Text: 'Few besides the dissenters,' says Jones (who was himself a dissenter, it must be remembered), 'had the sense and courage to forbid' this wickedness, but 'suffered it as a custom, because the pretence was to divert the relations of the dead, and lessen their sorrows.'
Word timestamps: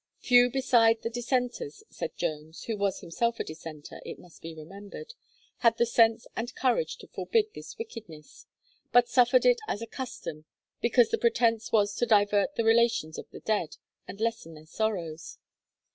'Few 0.17 0.49
besides 0.49 1.01
the 1.03 1.11
dissenters,' 1.11 1.83
says 1.91 2.09
Jones 2.17 2.63
(who 2.63 2.75
was 2.75 3.01
himself 3.01 3.39
a 3.39 3.43
dissenter, 3.43 4.01
it 4.03 4.17
must 4.17 4.41
be 4.41 4.55
remembered), 4.55 5.13
'had 5.59 5.77
the 5.77 5.85
sense 5.85 6.25
and 6.35 6.55
courage 6.55 6.97
to 6.97 7.07
forbid' 7.07 7.53
this 7.53 7.77
wickedness, 7.77 8.47
but 8.91 9.07
'suffered 9.07 9.45
it 9.45 9.59
as 9.67 9.79
a 9.79 9.85
custom, 9.85 10.45
because 10.81 11.09
the 11.09 11.19
pretence 11.19 11.71
was 11.71 11.93
to 11.97 12.07
divert 12.07 12.55
the 12.55 12.63
relations 12.63 13.19
of 13.19 13.29
the 13.29 13.41
dead, 13.41 13.77
and 14.07 14.19
lessen 14.19 14.55
their 14.55 14.65
sorrows.' 14.65 15.37